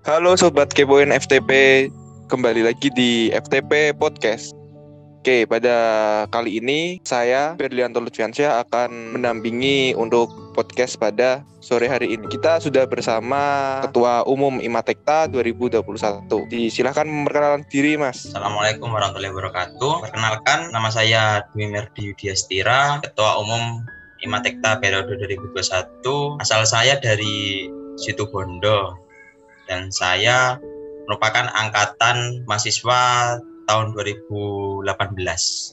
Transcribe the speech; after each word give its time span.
Halo 0.00 0.32
Sobat 0.32 0.72
Kepoin 0.72 1.12
FTP, 1.12 1.84
kembali 2.32 2.64
lagi 2.64 2.88
di 2.96 3.28
FTP 3.36 3.92
Podcast. 3.92 4.56
Oke, 5.20 5.44
pada 5.44 5.76
kali 6.32 6.56
ini 6.56 6.96
saya 7.04 7.52
Berlianto 7.52 8.00
Lutfiansyah 8.00 8.64
akan 8.64 9.12
mendampingi 9.12 9.92
untuk 9.92 10.32
podcast 10.56 10.96
pada 10.96 11.44
sore 11.60 11.84
hari 11.84 12.16
ini. 12.16 12.24
Kita 12.32 12.64
sudah 12.64 12.88
bersama 12.88 13.76
Ketua 13.84 14.24
Umum 14.24 14.64
Imatekta 14.64 15.28
2021. 15.28 15.84
Disilahkan 16.48 17.04
memperkenalkan 17.04 17.68
diri, 17.68 18.00
Mas. 18.00 18.32
Assalamualaikum 18.32 18.88
warahmatullahi 18.88 19.36
wabarakatuh. 19.36 20.08
Perkenalkan, 20.08 20.72
nama 20.72 20.88
saya 20.88 21.44
Dwi 21.52 21.68
Merdi 21.68 22.08
Yudiastira, 22.08 23.04
Ketua 23.04 23.36
Umum 23.36 23.84
Imatekta 24.24 24.80
periode 24.80 25.12
2021. 25.20 26.40
Asal 26.40 26.64
saya 26.64 26.96
dari 26.96 27.68
Situ 28.00 28.24
Bondo 28.32 29.09
dan 29.70 29.86
saya 29.94 30.58
merupakan 31.06 31.46
angkatan 31.54 32.42
mahasiswa 32.50 33.38
tahun 33.70 33.94
2018. 33.94 34.82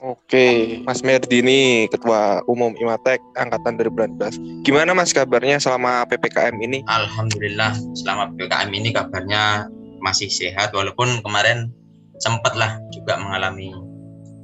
Oke, 0.06 0.48
Mas 0.86 1.02
Merdi 1.02 1.42
ini 1.42 1.90
Ketua 1.90 2.46
Umum 2.46 2.78
Imatek 2.78 3.18
Angkatan 3.34 3.82
2018. 3.82 4.62
Gimana 4.62 4.94
Mas 4.94 5.10
kabarnya 5.18 5.58
selama 5.58 6.06
PPKM 6.06 6.62
ini? 6.62 6.86
Alhamdulillah 6.86 7.74
selama 7.98 8.30
PPKM 8.38 8.70
ini 8.70 8.94
kabarnya 8.94 9.66
masih 10.06 10.30
sehat 10.30 10.78
walaupun 10.78 11.26
kemarin 11.26 11.74
sempatlah 12.22 12.78
juga 12.94 13.18
mengalami 13.18 13.74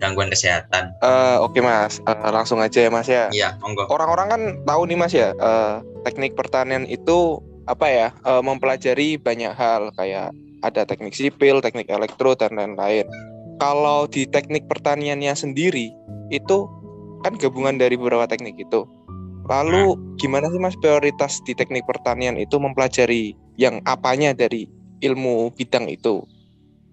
gangguan 0.02 0.34
kesehatan. 0.34 0.90
Uh, 1.06 1.46
Oke 1.46 1.62
okay, 1.62 1.62
Mas, 1.62 2.02
uh, 2.10 2.34
langsung 2.34 2.58
aja 2.58 2.80
ya 2.82 2.90
Mas 2.90 3.06
ya. 3.06 3.30
Iya, 3.30 3.62
monggo. 3.62 3.86
Orang-orang 3.88 4.28
kan 4.34 4.42
tahu 4.66 4.90
nih 4.90 4.98
Mas 4.98 5.14
ya, 5.14 5.32
uh, 5.38 5.80
teknik 6.04 6.34
pertanian 6.34 6.90
itu 6.90 7.38
apa 7.66 7.88
ya 7.88 8.08
uh, 8.28 8.44
mempelajari 8.44 9.16
banyak 9.16 9.56
hal 9.56 9.92
kayak 9.96 10.36
ada 10.64 10.88
teknik 10.88 11.12
sipil, 11.12 11.60
teknik 11.60 11.92
elektro 11.92 12.36
dan 12.40 12.56
lain-lain. 12.56 13.04
Kalau 13.60 14.08
di 14.08 14.24
teknik 14.28 14.66
pertaniannya 14.72 15.36
sendiri 15.36 15.92
itu 16.32 16.68
kan 17.24 17.36
gabungan 17.36 17.80
dari 17.80 18.00
beberapa 18.00 18.28
teknik 18.28 18.56
itu. 18.60 18.88
Lalu 19.52 19.96
hmm. 19.96 20.04
gimana 20.20 20.48
sih 20.48 20.60
Mas 20.60 20.76
prioritas 20.80 21.44
di 21.44 21.52
teknik 21.52 21.84
pertanian 21.84 22.40
itu 22.40 22.56
mempelajari 22.56 23.36
yang 23.60 23.84
apanya 23.84 24.32
dari 24.32 24.68
ilmu 25.04 25.52
bidang 25.60 25.92
itu? 25.92 26.24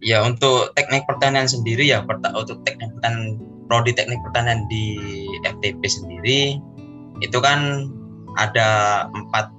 Ya 0.02 0.24
untuk 0.26 0.74
teknik 0.74 1.06
pertanian 1.06 1.46
sendiri 1.46 1.86
ya 1.86 2.02
untuk 2.02 2.58
teknik 2.66 2.90
pertanian 2.98 3.38
prodi 3.70 3.94
teknik 3.94 4.18
pertanian 4.26 4.66
di 4.66 4.98
FTP 5.46 5.82
sendiri 5.86 6.58
itu 7.22 7.38
kan 7.38 7.86
ada 8.34 9.06
empat 9.14 9.52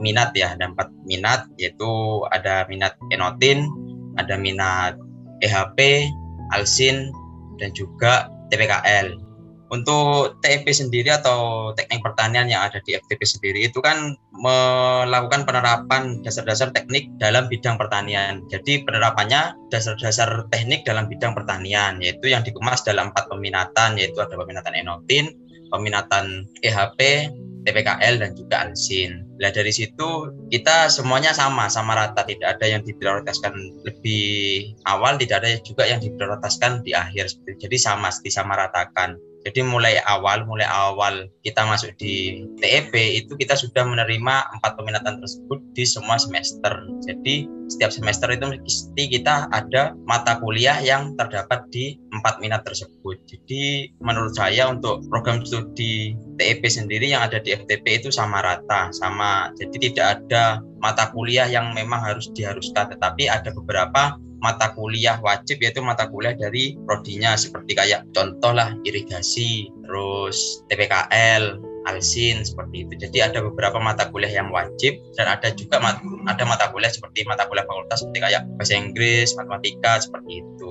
minat 0.00 0.32
ya 0.36 0.56
ada 0.56 0.70
empat 0.70 0.88
minat 1.04 1.46
yaitu 1.60 2.22
ada 2.32 2.64
minat 2.66 2.96
enotin 3.12 3.68
ada 4.16 4.34
minat 4.40 4.96
EHP 5.44 6.08
alsin 6.54 7.12
dan 7.60 7.72
juga 7.76 8.30
TPKL 8.48 9.26
untuk 9.66 10.38
TEP 10.46 10.70
sendiri 10.70 11.10
atau 11.10 11.70
teknik 11.74 11.98
pertanian 11.98 12.46
yang 12.46 12.62
ada 12.62 12.78
di 12.86 12.94
FTP 12.94 13.20
sendiri 13.26 13.60
itu 13.66 13.82
kan 13.82 14.14
melakukan 14.30 15.42
penerapan 15.42 16.22
dasar-dasar 16.22 16.70
teknik 16.70 17.10
dalam 17.18 17.50
bidang 17.50 17.74
pertanian. 17.74 18.46
Jadi 18.46 18.86
penerapannya 18.86 19.58
dasar-dasar 19.74 20.46
teknik 20.54 20.86
dalam 20.86 21.10
bidang 21.10 21.34
pertanian 21.34 21.98
yaitu 21.98 22.30
yang 22.30 22.46
dikemas 22.46 22.86
dalam 22.86 23.10
empat 23.10 23.26
peminatan 23.26 23.98
yaitu 23.98 24.22
ada 24.22 24.38
peminatan 24.38 24.74
enotin, 24.78 25.34
peminatan 25.70 26.46
EHP, 26.62 27.30
TPKL 27.66 28.22
dan 28.22 28.30
juga 28.38 28.62
Alsin. 28.62 29.26
Nah 29.42 29.50
dari 29.50 29.74
situ 29.74 30.30
kita 30.54 30.86
semuanya 30.86 31.34
sama, 31.34 31.66
sama 31.66 31.98
rata, 31.98 32.22
tidak 32.22 32.56
ada 32.56 32.66
yang 32.70 32.82
diprioritaskan 32.86 33.52
lebih 33.82 34.70
awal, 34.86 35.18
tidak 35.18 35.42
ada 35.42 35.58
juga 35.66 35.82
yang 35.84 35.98
diprioritaskan 35.98 36.86
di 36.86 36.94
akhir. 36.94 37.26
Jadi 37.58 37.76
sama, 37.76 38.14
disamaratakan. 38.22 39.18
Jadi 39.46 39.62
mulai 39.62 40.02
awal, 40.02 40.42
mulai 40.42 40.66
awal 40.66 41.30
kita 41.46 41.62
masuk 41.62 41.94
di 42.02 42.42
TEP 42.58 42.90
itu 42.98 43.38
kita 43.38 43.54
sudah 43.54 43.86
menerima 43.86 44.58
empat 44.58 44.74
peminatan 44.74 45.22
tersebut 45.22 45.62
di 45.70 45.86
semua 45.86 46.18
semester. 46.18 46.74
Jadi 47.06 47.46
setiap 47.70 47.94
semester 47.94 48.26
itu 48.34 48.42
mesti 48.42 49.02
kita 49.06 49.46
ada 49.54 49.94
mata 50.02 50.42
kuliah 50.42 50.82
yang 50.82 51.14
terdapat 51.14 51.62
di 51.70 51.94
empat 52.10 52.42
minat 52.42 52.66
tersebut. 52.66 53.22
Jadi 53.30 53.94
menurut 54.02 54.34
saya 54.34 54.66
untuk 54.66 55.06
program 55.06 55.46
studi 55.46 56.18
TEP 56.42 56.66
sendiri 56.66 57.14
yang 57.14 57.22
ada 57.22 57.38
di 57.38 57.54
FTP 57.54 58.02
itu 58.02 58.10
sama 58.10 58.42
rata, 58.42 58.90
sama. 58.90 59.54
Jadi 59.62 59.94
tidak 59.94 60.18
ada 60.18 60.58
mata 60.82 61.14
kuliah 61.14 61.46
yang 61.46 61.70
memang 61.70 62.02
harus 62.02 62.26
diharuskan, 62.34 62.98
tetapi 62.98 63.30
ada 63.30 63.54
beberapa 63.54 64.18
mata 64.46 64.70
kuliah 64.78 65.18
wajib 65.18 65.58
yaitu 65.58 65.82
mata 65.82 66.06
kuliah 66.06 66.38
dari 66.38 66.78
prodinya 66.86 67.34
seperti 67.34 67.74
kayak 67.74 68.06
contoh 68.14 68.54
lah 68.54 68.70
irigasi, 68.86 69.66
terus 69.82 70.62
TPKL, 70.70 71.58
alsin 71.90 72.46
seperti 72.46 72.86
itu. 72.86 72.94
Jadi 73.02 73.18
ada 73.26 73.42
beberapa 73.42 73.82
mata 73.82 74.06
kuliah 74.14 74.30
yang 74.30 74.54
wajib 74.54 75.02
dan 75.18 75.26
ada 75.34 75.50
juga 75.50 75.82
mat 75.82 75.98
ada 76.30 76.44
mata 76.46 76.70
kuliah 76.70 76.90
seperti 76.90 77.26
mata 77.26 77.50
kuliah 77.50 77.66
fakultas 77.66 78.06
seperti 78.06 78.18
kayak 78.22 78.42
bahasa 78.54 78.74
Inggris, 78.78 79.34
matematika 79.34 79.98
seperti 79.98 80.46
itu. 80.46 80.70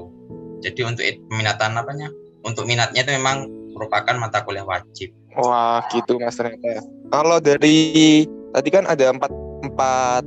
Jadi 0.63 0.79
untuk 0.87 1.03
peminatan 1.27 1.75
apanya? 1.75 2.07
Untuk 2.47 2.63
minatnya 2.63 3.03
itu 3.03 3.11
memang 3.11 3.51
merupakan 3.75 4.15
mata 4.15 4.39
kuliah 4.47 4.63
wajib. 4.63 5.11
Wah, 5.35 5.83
gitu 5.91 6.15
Mas 6.15 6.39
ternyata. 6.39 6.79
Kalau 7.11 7.43
dari 7.43 8.23
tadi 8.55 8.69
kan 8.71 8.87
ada 8.87 9.11
empat 9.11 9.31
empat 9.67 10.23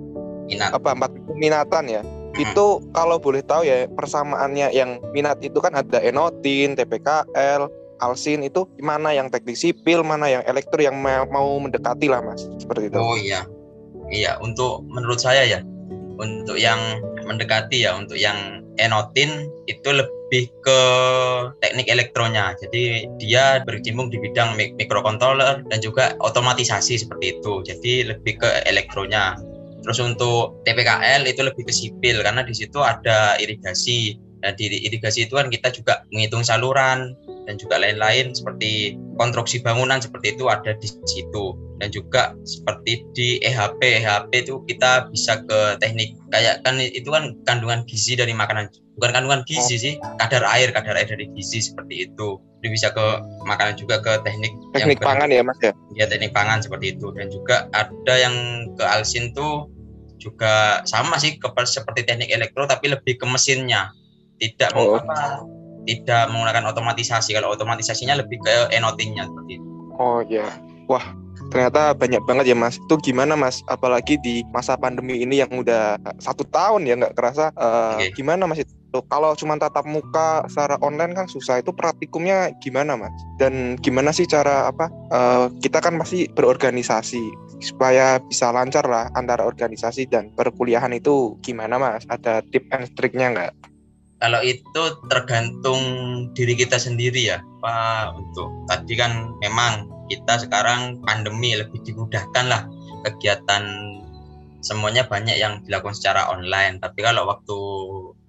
minat 0.48 0.72
apa 0.76 0.92
empat 0.96 1.12
peminatan 1.28 1.84
ya 1.88 2.02
itu 2.38 2.66
kalau 2.94 3.18
boleh 3.18 3.42
tahu 3.42 3.66
ya 3.66 3.90
persamaannya 3.90 4.70
yang 4.70 5.02
minat 5.10 5.42
itu 5.42 5.58
kan 5.58 5.74
ada 5.74 5.98
enotin, 5.98 6.78
TPKL, 6.78 7.66
alsin 7.98 8.46
itu 8.46 8.64
mana 8.78 9.10
yang 9.10 9.26
teknik 9.28 9.58
sipil, 9.58 10.06
mana 10.06 10.30
yang 10.30 10.42
elektro 10.46 10.78
yang 10.78 10.94
mau 11.02 11.58
mendekati 11.58 12.06
lah 12.06 12.22
mas 12.22 12.46
seperti 12.62 12.94
itu. 12.94 12.98
Oh 12.98 13.18
iya, 13.18 13.42
iya 14.14 14.38
untuk 14.38 14.86
menurut 14.86 15.18
saya 15.18 15.44
ya 15.44 15.60
untuk 16.18 16.58
yang 16.58 16.78
mendekati 17.26 17.84
ya 17.84 17.94
untuk 17.94 18.16
yang 18.16 18.64
enotin 18.78 19.50
itu 19.66 19.90
lebih 19.90 20.48
ke 20.62 20.80
teknik 21.60 21.90
elektronya. 21.90 22.54
Jadi 22.62 23.10
dia 23.18 23.60
berkecimpung 23.66 24.08
di 24.08 24.22
bidang 24.22 24.54
microcontroller 24.56 25.66
dan 25.66 25.78
juga 25.82 26.14
otomatisasi 26.22 27.02
seperti 27.02 27.38
itu. 27.38 27.62
Jadi 27.66 28.14
lebih 28.14 28.38
ke 28.40 28.48
elektronya. 28.70 29.34
Terus 29.82 29.98
untuk 30.02 30.62
TPKL 30.66 31.22
itu 31.26 31.40
lebih 31.42 31.62
ke 31.64 31.72
sipil 31.72 32.20
karena 32.20 32.42
di 32.42 32.54
situ 32.54 32.82
ada 32.82 33.38
irigasi. 33.38 34.27
Dan 34.38 34.54
di 34.54 34.70
irigasi 34.70 35.26
itu 35.26 35.34
kan 35.34 35.50
kita 35.50 35.74
juga 35.74 36.06
menghitung 36.14 36.46
saluran 36.46 37.14
dan 37.48 37.54
juga 37.58 37.80
lain-lain 37.80 38.36
seperti 38.36 38.94
konstruksi 39.18 39.64
bangunan 39.64 39.98
seperti 39.98 40.38
itu 40.38 40.46
ada 40.46 40.76
di 40.78 40.88
situ. 41.08 41.56
Dan 41.78 41.94
juga 41.94 42.34
seperti 42.42 43.06
di 43.14 43.28
EHP 43.42 44.02
EHP 44.02 44.30
itu 44.46 44.62
kita 44.66 45.10
bisa 45.10 45.42
ke 45.46 45.78
teknik 45.78 46.18
kayak 46.34 46.62
kan 46.66 46.78
itu 46.78 47.06
kan 47.10 47.34
kandungan 47.46 47.82
gizi 47.86 48.14
dari 48.18 48.34
makanan. 48.34 48.70
Bukan 48.98 49.14
kandungan 49.14 49.46
gizi 49.46 49.74
oh. 49.74 49.78
sih 49.78 49.94
kadar 50.18 50.42
air 50.46 50.74
kadar 50.74 50.98
air 50.98 51.06
dari 51.06 51.30
gizi 51.34 51.62
seperti 51.62 52.10
itu. 52.10 52.38
Jadi 52.58 52.68
bisa 52.74 52.90
ke 52.90 53.06
makanan 53.46 53.78
juga 53.78 54.02
ke 54.02 54.18
teknik 54.26 54.50
teknik 54.74 54.98
pangan 54.98 55.30
ya 55.30 55.46
mas 55.46 55.58
ya? 55.62 55.70
Ya 55.94 56.10
teknik 56.10 56.34
pangan 56.34 56.58
seperti 56.58 56.98
itu. 56.98 57.14
Dan 57.14 57.30
juga 57.30 57.70
ada 57.70 58.14
yang 58.18 58.66
ke 58.74 58.82
alsin 58.82 59.30
tuh 59.30 59.70
juga 60.18 60.82
sama 60.84 61.16
sih 61.16 61.38
ke, 61.38 61.46
seperti 61.62 62.02
teknik 62.02 62.34
elektro 62.34 62.66
tapi 62.66 62.90
lebih 62.90 63.22
ke 63.22 63.26
mesinnya 63.30 63.94
tidak 64.38 64.70
oh. 64.74 64.98
apa 64.98 65.42
tidak 65.88 66.28
menggunakan 66.28 66.64
otomatisasi. 66.70 67.32
Kalau 67.34 67.52
otomatisasinya 67.52 68.20
lebih 68.20 68.38
ke 68.44 68.72
enotinnya 68.74 69.24
seperti 69.24 69.58
itu. 69.58 69.68
Oh 69.98 70.22
ya 70.24 70.46
wah 70.88 71.04
ternyata 71.52 71.94
banyak 71.94 72.24
banget 72.26 72.50
ya 72.50 72.56
mas. 72.56 72.80
Itu 72.80 72.98
gimana 72.98 73.38
mas? 73.38 73.62
Apalagi 73.70 74.18
di 74.24 74.42
masa 74.50 74.74
pandemi 74.74 75.22
ini 75.22 75.38
yang 75.44 75.52
udah 75.52 76.00
satu 76.18 76.42
tahun 76.48 76.88
ya 76.88 76.98
nggak 76.98 77.14
kerasa. 77.14 77.54
Uh, 77.54 78.00
eh, 78.02 78.10
okay. 78.10 78.18
gimana 78.18 78.48
mas 78.48 78.64
itu? 78.64 78.74
Kalau 78.88 79.36
cuma 79.36 79.60
tatap 79.60 79.84
muka 79.84 80.48
secara 80.48 80.80
online 80.80 81.12
kan 81.12 81.28
susah. 81.28 81.60
Itu 81.60 81.70
praktikumnya 81.76 82.50
gimana 82.64 82.96
mas? 82.98 83.14
Dan 83.38 83.76
gimana 83.78 84.10
sih 84.10 84.24
cara 84.24 84.66
apa 84.66 84.90
uh, 85.12 85.46
kita 85.62 85.78
kan 85.78 85.94
masih 85.94 86.26
berorganisasi 86.32 87.22
supaya 87.60 88.18
bisa 88.22 88.48
lancar 88.50 88.88
lah 88.88 89.12
antara 89.14 89.44
organisasi 89.44 90.08
dan 90.08 90.32
perkuliahan 90.34 90.90
itu. 90.96 91.36
Gimana 91.44 91.78
mas? 91.78 92.02
Ada 92.08 92.42
tip 92.50 92.66
and 92.74 92.88
triknya 92.96 93.30
nggak 93.30 93.52
kalau 94.18 94.42
itu 94.42 94.82
tergantung 95.06 95.82
diri 96.34 96.58
kita 96.58 96.74
sendiri 96.78 97.30
ya 97.34 97.38
Pak. 97.62 98.18
Untuk 98.18 98.50
tadi 98.66 98.98
kan 98.98 99.34
memang 99.38 99.86
kita 100.10 100.42
sekarang 100.42 100.98
pandemi 101.06 101.54
lebih 101.54 101.78
dimudahkan 101.86 102.44
lah 102.50 102.66
kegiatan 103.06 103.62
semuanya 104.58 105.06
banyak 105.06 105.38
yang 105.38 105.62
dilakukan 105.62 105.94
secara 105.94 106.26
online. 106.34 106.82
Tapi 106.82 106.98
kalau 107.06 107.30
waktu 107.30 107.58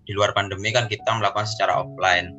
di 0.06 0.14
luar 0.14 0.34
pandemi 0.38 0.70
kan 0.70 0.86
kita 0.86 1.10
melakukan 1.10 1.50
secara 1.50 1.82
offline. 1.82 2.34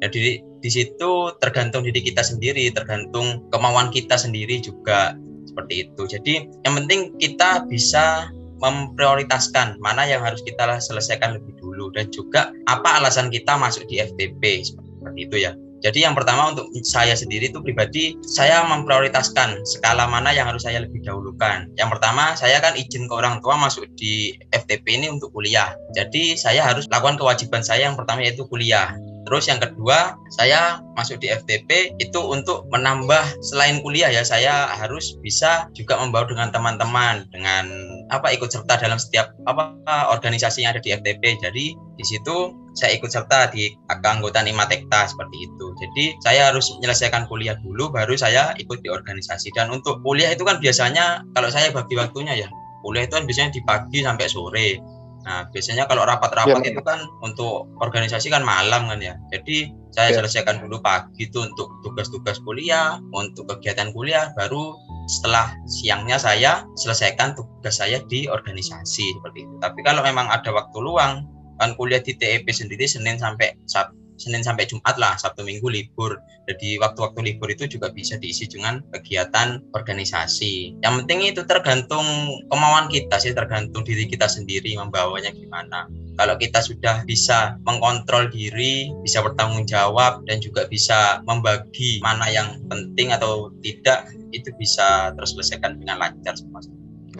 Jadi 0.00 0.40
di 0.64 0.70
situ 0.72 1.32
tergantung 1.40 1.84
diri 1.84 2.00
kita 2.00 2.24
sendiri 2.24 2.72
tergantung 2.72 3.44
kemauan 3.52 3.92
kita 3.92 4.16
sendiri 4.16 4.60
juga 4.64 5.12
seperti 5.44 5.88
itu. 5.88 6.02
Jadi 6.08 6.34
yang 6.64 6.74
penting 6.80 7.20
kita 7.20 7.68
bisa 7.68 8.32
memprioritaskan 8.64 9.76
mana 9.84 10.08
yang 10.08 10.24
harus 10.24 10.40
kita 10.40 10.80
selesaikan 10.80 11.36
lebih 11.36 11.52
dulu 11.60 11.92
dan 11.92 12.08
juga 12.08 12.48
apa 12.64 12.96
alasan 13.02 13.28
kita 13.28 13.60
masuk 13.60 13.84
di 13.92 14.00
FTP 14.00 14.64
seperti 14.64 15.20
itu 15.28 15.36
ya. 15.44 15.52
Jadi 15.84 16.00
yang 16.00 16.16
pertama 16.16 16.48
untuk 16.48 16.72
saya 16.80 17.12
sendiri 17.12 17.52
itu 17.52 17.60
pribadi 17.60 18.16
saya 18.24 18.64
memprioritaskan 18.64 19.68
skala 19.68 20.08
mana 20.08 20.32
yang 20.32 20.48
harus 20.48 20.64
saya 20.64 20.80
lebih 20.80 21.04
dahulukan. 21.04 21.68
Yang 21.76 22.00
pertama 22.00 22.32
saya 22.40 22.56
kan 22.64 22.72
izin 22.72 23.04
ke 23.04 23.12
orang 23.12 23.44
tua 23.44 23.60
masuk 23.60 23.84
di 24.00 24.32
FTP 24.56 24.96
ini 24.96 25.12
untuk 25.12 25.28
kuliah. 25.36 25.76
Jadi 25.92 26.40
saya 26.40 26.64
harus 26.64 26.88
lakukan 26.88 27.20
kewajiban 27.20 27.60
saya 27.60 27.84
yang 27.92 28.00
pertama 28.00 28.24
yaitu 28.24 28.48
kuliah. 28.48 28.96
Terus 29.24 29.48
yang 29.48 29.56
kedua, 29.56 30.20
saya 30.36 30.84
masuk 31.00 31.20
di 31.24 31.32
FTP 31.32 31.96
itu 31.96 32.20
untuk 32.20 32.68
menambah 32.68 33.40
selain 33.40 33.80
kuliah 33.80 34.12
ya, 34.12 34.20
saya 34.20 34.68
harus 34.76 35.16
bisa 35.24 35.72
juga 35.72 35.96
membawa 35.96 36.28
dengan 36.28 36.52
teman-teman 36.52 37.24
dengan 37.32 37.64
apa 38.12 38.32
ikut 38.32 38.52
serta 38.52 38.76
dalam 38.76 39.00
setiap 39.00 39.32
apa 39.48 39.76
organisasi 40.12 40.64
yang 40.64 40.76
ada 40.76 40.82
di 40.82 40.92
FTP. 40.92 41.40
Jadi 41.40 41.64
di 41.72 42.04
situ 42.04 42.52
saya 42.74 42.98
ikut 42.98 43.08
serta 43.08 43.54
di 43.54 43.72
keanggotaan 43.88 44.50
Imatekta 44.50 45.08
seperti 45.08 45.48
itu. 45.48 45.66
Jadi 45.78 46.04
saya 46.20 46.52
harus 46.52 46.74
menyelesaikan 46.78 47.30
kuliah 47.30 47.56
dulu 47.62 47.88
baru 47.88 48.18
saya 48.18 48.52
ikut 48.60 48.82
di 48.84 48.90
organisasi. 48.90 49.54
Dan 49.56 49.72
untuk 49.72 50.02
kuliah 50.04 50.34
itu 50.34 50.44
kan 50.44 50.60
biasanya 50.60 51.24
kalau 51.32 51.48
saya 51.48 51.70
bagi 51.70 51.94
waktunya 51.96 52.34
ya, 52.44 52.48
kuliah 52.82 53.08
itu 53.08 53.14
kan 53.16 53.24
biasanya 53.24 53.50
di 53.54 53.62
pagi 53.64 53.98
sampai 54.04 54.26
sore 54.28 54.68
Nah, 55.24 55.48
biasanya 55.48 55.88
kalau 55.88 56.04
rapat-rapat 56.04 56.60
ya, 56.68 56.76
itu 56.76 56.82
kan 56.84 57.00
untuk 57.24 57.64
organisasi 57.80 58.28
kan 58.28 58.44
malam 58.44 58.92
kan 58.92 59.00
ya. 59.00 59.16
Jadi 59.32 59.72
saya 59.96 60.12
ya. 60.12 60.20
selesaikan 60.20 60.60
dulu 60.60 60.84
pagi 60.84 61.24
itu 61.32 61.40
untuk 61.40 61.80
tugas-tugas 61.80 62.44
kuliah, 62.44 63.00
untuk 63.16 63.48
kegiatan 63.48 63.88
kuliah, 63.96 64.36
baru 64.36 64.76
setelah 65.06 65.52
siangnya 65.68 66.16
saya 66.16 66.64
selesaikan 66.80 67.36
tugas 67.36 67.80
saya 67.80 68.00
di 68.08 68.28
organisasi 68.28 69.04
seperti 69.20 69.44
itu. 69.44 69.54
Tapi 69.60 69.80
kalau 69.84 70.00
memang 70.00 70.28
ada 70.32 70.50
waktu 70.50 70.78
luang, 70.80 71.28
kan 71.60 71.76
kuliah 71.78 72.02
di 72.02 72.16
TEP 72.16 72.48
sendiri 72.50 72.88
Senin 72.88 73.20
sampai 73.20 73.54
Sabtu 73.68 74.04
Senin 74.14 74.46
sampai 74.46 74.70
Jumat 74.70 74.94
lah, 74.94 75.18
Sabtu 75.18 75.42
Minggu 75.42 75.66
libur. 75.66 76.14
Jadi 76.46 76.78
waktu-waktu 76.78 77.34
libur 77.34 77.50
itu 77.50 77.66
juga 77.66 77.90
bisa 77.90 78.14
diisi 78.14 78.46
dengan 78.46 78.78
kegiatan 78.94 79.58
organisasi. 79.74 80.78
Yang 80.86 80.94
penting 81.02 81.18
itu 81.34 81.42
tergantung 81.48 82.06
kemauan 82.46 82.86
kita 82.86 83.18
sih, 83.18 83.34
tergantung 83.34 83.82
diri 83.82 84.06
kita 84.06 84.30
sendiri 84.30 84.78
membawanya 84.78 85.34
gimana. 85.34 85.90
Kalau 86.14 86.34
kita 86.38 86.62
sudah 86.62 87.02
bisa 87.02 87.58
mengkontrol 87.66 88.30
diri, 88.30 88.90
bisa 89.02 89.18
bertanggung 89.20 89.66
jawab, 89.66 90.22
dan 90.30 90.38
juga 90.38 90.66
bisa 90.70 91.20
membagi 91.26 91.98
mana 92.02 92.30
yang 92.30 92.62
penting 92.70 93.10
atau 93.10 93.50
tidak, 93.66 94.06
itu 94.30 94.50
bisa 94.54 95.10
terselesaikan 95.18 95.78
dengan 95.82 95.98
lancar 95.98 96.38
semua. 96.38 96.62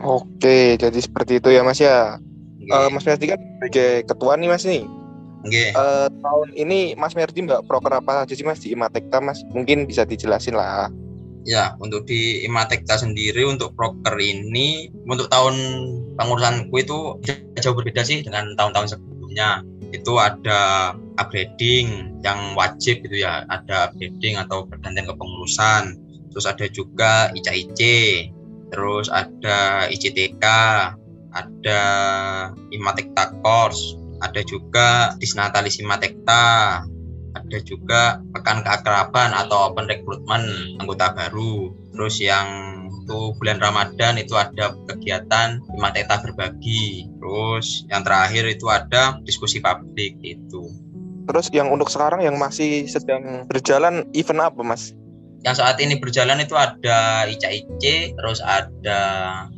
Oke, 0.02 0.78
jadi 0.78 0.98
seperti 0.98 1.38
itu 1.42 1.54
ya 1.54 1.62
Mas 1.62 1.82
ya. 1.82 2.18
Uh, 2.64 2.88
Mas 2.88 3.04
Ferdi 3.04 3.28
kan 3.28 3.38
sebagai 3.60 4.08
ketua 4.08 4.40
nih 4.40 4.48
Mas 4.48 4.64
nih 4.64 4.88
Okay. 5.44 5.76
Uh, 5.76 6.08
eh, 6.08 6.08
tahun 6.24 6.48
ini 6.56 6.80
Mas 6.96 7.12
Merdi 7.12 7.44
mbak 7.44 7.68
proker 7.68 8.00
apa 8.00 8.24
aja 8.24 8.32
sih 8.32 8.44
Mas 8.44 8.64
di 8.64 8.72
Imatekta 8.72 9.20
Mas? 9.20 9.44
Mungkin 9.52 9.84
bisa 9.84 10.08
dijelasin 10.08 10.56
lah. 10.56 10.88
Ya, 11.44 11.76
untuk 11.76 12.08
di 12.08 12.40
Imatekta 12.48 12.96
sendiri 12.96 13.44
untuk 13.44 13.76
proker 13.76 14.16
ini 14.16 14.88
untuk 15.04 15.28
tahun 15.28 15.54
pengurusanku 16.16 16.72
itu 16.80 17.20
jauh 17.60 17.76
berbeda 17.76 18.00
sih 18.00 18.24
dengan 18.24 18.56
tahun-tahun 18.56 18.96
sebelumnya. 18.96 19.60
Itu 19.92 20.16
ada 20.16 20.92
upgrading 21.20 22.18
yang 22.24 22.56
wajib 22.56 23.04
gitu 23.04 23.20
ya, 23.20 23.44
ada 23.52 23.92
upgrading 23.92 24.40
atau 24.40 24.64
pergantian 24.64 25.04
kepengurusan. 25.04 26.00
Terus 26.32 26.46
ada 26.48 26.66
juga 26.72 27.28
ICIC, 27.36 27.80
terus 28.72 29.12
ada 29.12 29.86
ICTK, 29.92 30.44
ada 31.36 31.82
Imatekta 32.72 33.36
Course, 33.44 34.00
ada 34.24 34.40
juga 34.48 35.12
Disnatalisima 35.20 36.00
Tekta, 36.00 36.82
ada 37.34 37.58
juga 37.62 38.22
pekan 38.32 38.62
keakraban 38.62 39.34
atau 39.34 39.70
open 39.70 39.90
recruitment 39.90 40.46
anggota 40.78 41.12
baru. 41.12 41.74
Terus 41.94 42.22
yang 42.22 42.48
itu 43.04 43.36
bulan 43.36 43.60
Ramadan 43.60 44.16
itu 44.16 44.32
ada 44.38 44.72
kegiatan 44.88 45.60
lima 45.60 45.90
teta 45.92 46.22
berbagi. 46.24 47.10
Terus 47.20 47.84
yang 47.92 48.02
terakhir 48.06 48.48
itu 48.48 48.66
ada 48.70 49.20
diskusi 49.28 49.60
publik 49.60 50.16
itu. 50.24 50.72
Terus 51.24 51.48
yang 51.52 51.72
untuk 51.72 51.88
sekarang 51.92 52.24
yang 52.24 52.36
masih 52.40 52.88
sedang 52.88 53.48
berjalan 53.48 54.08
event 54.16 54.48
apa 54.48 54.60
mas? 54.64 54.96
Yang 55.44 55.60
saat 55.60 55.76
ini 55.76 56.00
berjalan 56.00 56.40
itu 56.40 56.56
ada 56.56 57.28
ICA-IC, 57.28 58.16
terus 58.16 58.40
ada 58.40 59.00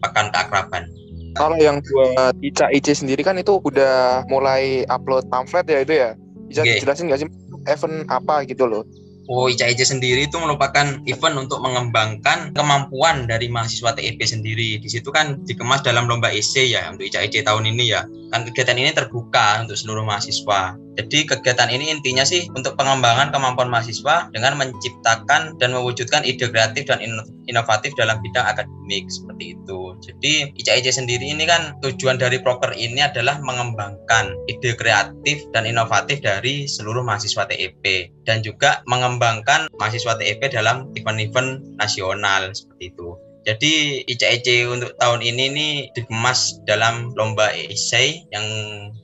Pekan 0.02 0.34
Keakraban. 0.34 0.90
Kalau 1.36 1.56
yang 1.60 1.84
buat 1.84 2.34
Ica 2.40 2.72
IC 2.72 3.04
sendiri 3.04 3.20
kan 3.20 3.36
itu 3.36 3.60
udah 3.60 4.24
mulai 4.32 4.88
upload 4.88 5.28
pamflet 5.28 5.68
ya 5.68 5.84
itu 5.84 5.92
ya. 5.92 6.10
Bisa 6.48 6.64
okay. 6.64 6.80
dijelasin 6.80 7.06
nggak 7.12 7.20
sih 7.22 7.28
event 7.68 8.06
apa 8.08 8.46
gitu 8.46 8.66
loh? 8.66 8.82
Oh, 9.26 9.50
ICIJ 9.50 9.82
sendiri 9.98 10.30
itu 10.30 10.38
merupakan 10.38 11.02
event 11.02 11.34
untuk 11.34 11.58
mengembangkan 11.58 12.54
kemampuan 12.54 13.26
dari 13.26 13.50
mahasiswa 13.50 13.90
TEP 13.90 14.22
sendiri. 14.22 14.78
Di 14.78 14.86
situ 14.86 15.10
kan 15.10 15.42
dikemas 15.42 15.82
dalam 15.82 16.06
lomba 16.06 16.30
EC 16.30 16.70
ya 16.70 16.86
untuk 16.94 17.10
ICIJ 17.10 17.42
tahun 17.42 17.66
ini 17.74 17.90
ya. 17.90 18.06
Kan 18.30 18.46
kegiatan 18.46 18.76
ini 18.76 18.90
terbuka 18.90 19.62
untuk 19.62 19.78
seluruh 19.78 20.02
mahasiswa. 20.02 20.74
Jadi 20.96 21.28
kegiatan 21.28 21.68
ini 21.68 21.92
intinya 21.92 22.24
sih 22.24 22.48
untuk 22.56 22.72
pengembangan 22.80 23.28
kemampuan 23.28 23.68
mahasiswa 23.68 24.32
dengan 24.32 24.56
menciptakan 24.56 25.60
dan 25.60 25.76
mewujudkan 25.76 26.24
ide 26.24 26.48
kreatif 26.48 26.88
dan 26.88 27.04
inovatif 27.44 27.92
dalam 28.00 28.16
bidang 28.24 28.48
akademik 28.48 29.04
seperti 29.12 29.60
itu. 29.60 29.80
Jadi 30.00 30.56
ICIJ 30.56 30.96
sendiri 30.96 31.28
ini 31.28 31.44
kan 31.44 31.76
tujuan 31.84 32.16
dari 32.16 32.40
proker 32.40 32.72
ini 32.72 33.04
adalah 33.04 33.36
mengembangkan 33.44 34.32
ide 34.48 34.72
kreatif 34.72 35.44
dan 35.52 35.68
inovatif 35.68 36.24
dari 36.24 36.64
seluruh 36.64 37.04
mahasiswa 37.04 37.44
TEP 37.44 37.84
dan 38.24 38.40
juga 38.40 38.80
mengembangkan 38.88 39.68
mahasiswa 39.76 40.16
TEP 40.16 40.48
dalam 40.48 40.88
event-event 40.96 41.76
nasional 41.76 42.56
seperti 42.56 42.88
itu. 42.96 43.25
Jadi 43.46 44.02
ICIC 44.10 44.66
untuk 44.66 44.90
tahun 44.98 45.22
ini 45.22 45.44
nih 45.54 45.72
dikemas 45.94 46.58
dalam 46.66 47.14
lomba 47.14 47.54
esai 47.54 48.26
yang 48.34 48.42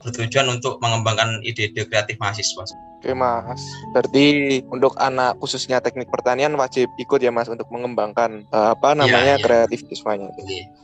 bertujuan 0.03 0.51
untuk 0.51 0.83
mengembangkan 0.83 1.39
ide-ide 1.47 1.87
kreatif 1.87 2.19
mahasiswa. 2.19 2.67
Oke 2.99 3.15
mas, 3.15 3.63
berarti 3.95 4.59
untuk 4.67 4.95
anak 4.99 5.39
khususnya 5.39 5.79
teknik 5.79 6.11
pertanian 6.11 6.55
wajib 6.59 6.91
ikut 6.99 7.23
ya 7.23 7.31
mas 7.31 7.47
untuk 7.47 7.67
mengembangkan 7.71 8.43
uh, 8.51 8.75
apa 8.75 8.95
namanya 8.95 9.35
ya, 9.35 9.39
ya. 9.39 9.43
kreatif 9.43 9.87
siswanya. 9.87 10.27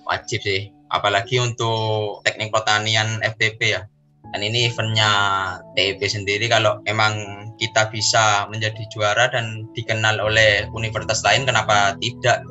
Wajib 0.08 0.39
sih, 0.39 0.72
apalagi 0.88 1.44
untuk 1.44 2.24
teknik 2.24 2.56
pertanian 2.56 3.20
FTP 3.24 3.75
ya. 3.75 3.84
Dan 4.30 4.46
ini 4.46 4.70
eventnya 4.70 5.10
TIP 5.74 6.06
sendiri 6.06 6.46
kalau 6.54 6.86
emang 6.86 7.18
kita 7.58 7.89
bisa 7.89 8.46
menjadi 8.48 8.86
juara 8.94 9.25
dan 9.34 9.66
dikenal 9.74 10.22
oleh 10.22 10.70
universitas 10.70 11.25
lain 11.25 11.50
kenapa 11.50 11.98
tidak? 11.98 12.46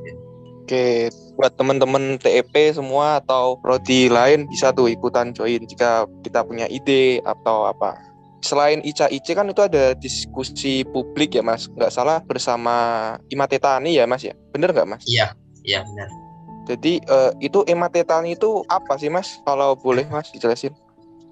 Oke, 0.68 1.08
buat 1.40 1.56
teman-teman 1.56 2.20
TEP 2.20 2.76
semua 2.76 3.24
atau 3.24 3.56
prodi 3.56 4.12
lain 4.12 4.44
bisa 4.44 4.68
tuh 4.68 4.92
ikutan 4.92 5.32
join 5.32 5.64
jika 5.64 6.04
kita 6.20 6.44
punya 6.44 6.68
ide 6.68 7.24
atau 7.24 7.64
apa. 7.72 7.96
Selain 8.44 8.84
ICA 8.84 9.08
IC 9.08 9.32
kan 9.32 9.48
itu 9.48 9.64
ada 9.64 9.96
diskusi 9.96 10.84
publik 10.84 11.32
ya 11.32 11.40
Mas, 11.40 11.72
nggak 11.72 11.88
salah 11.88 12.20
bersama 12.20 13.16
Imatetani 13.32 13.96
ya 13.96 14.04
Mas 14.04 14.28
ya, 14.28 14.36
bener 14.52 14.76
nggak 14.76 14.92
Mas? 14.92 15.08
Iya, 15.08 15.32
iya 15.64 15.88
benar. 15.88 16.12
Jadi 16.68 17.00
uh, 17.08 17.32
itu 17.40 17.64
Imatetani 17.64 18.36
itu 18.36 18.60
apa 18.68 19.00
sih 19.00 19.08
Mas? 19.08 19.40
Kalau 19.48 19.72
boleh 19.72 20.04
Mas 20.12 20.28
dijelasin. 20.36 20.76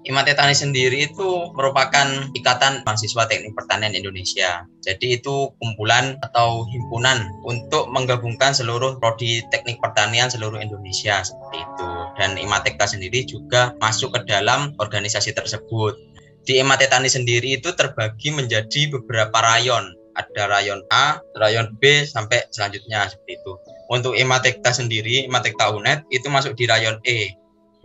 Imate 0.07 0.31
Tani 0.39 0.55
sendiri 0.55 1.11
itu 1.11 1.51
merupakan 1.51 2.07
ikatan 2.31 2.87
mahasiswa 2.87 3.27
teknik 3.27 3.51
pertanian 3.59 3.91
Indonesia. 3.91 4.63
Jadi 4.79 5.19
itu 5.19 5.51
kumpulan 5.59 6.15
atau 6.23 6.63
himpunan 6.63 7.27
untuk 7.43 7.91
menggabungkan 7.91 8.55
seluruh 8.55 9.03
prodi 9.03 9.43
teknik 9.51 9.83
pertanian 9.83 10.31
seluruh 10.31 10.63
Indonesia 10.63 11.27
seperti 11.27 11.59
itu. 11.59 11.89
Dan 12.15 12.39
Imatekta 12.39 12.87
sendiri 12.87 13.27
juga 13.27 13.75
masuk 13.83 14.15
ke 14.15 14.23
dalam 14.31 14.71
organisasi 14.79 15.35
tersebut. 15.35 15.99
Di 16.47 16.63
Imatetani 16.63 17.11
sendiri 17.11 17.59
itu 17.59 17.75
terbagi 17.75 18.31
menjadi 18.31 18.87
beberapa 18.87 19.35
rayon. 19.43 19.91
Ada 20.15 20.47
rayon 20.47 20.87
A, 20.87 21.19
rayon 21.35 21.75
B 21.83 22.07
sampai 22.07 22.47
selanjutnya 22.55 23.11
seperti 23.11 23.43
itu. 23.43 23.59
Untuk 23.91 24.15
Imatekta 24.15 24.71
sendiri, 24.71 25.27
Imatekta 25.27 25.67
UNED 25.75 26.07
itu 26.15 26.31
masuk 26.31 26.55
di 26.55 26.63
rayon 26.63 27.03
E 27.03 27.35